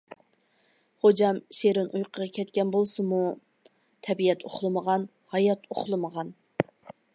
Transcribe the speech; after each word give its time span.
غوجام 1.05 1.41
شېرىن 1.57 1.91
ئۇيقۇغا 1.99 2.27
كەتكەن 2.39 2.71
بولسىمۇ... 2.77 3.21
تەبىئەت 4.09 4.49
ئۇخلىمىغان، 4.49 5.07
ھايات 5.37 5.71
ئۇخلىمىغان، 5.77 6.37